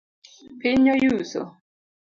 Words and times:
Piny 0.59 0.85
oyuso. 0.93 1.41